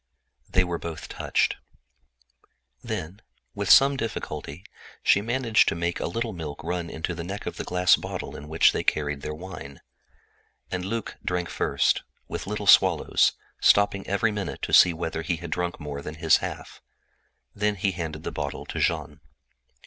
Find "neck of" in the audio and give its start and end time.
7.23-7.57